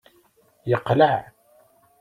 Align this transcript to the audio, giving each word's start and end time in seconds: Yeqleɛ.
Yeqleɛ. 0.69 1.15